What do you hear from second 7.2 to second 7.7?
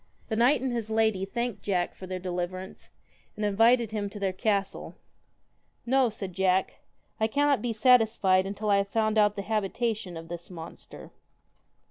cannot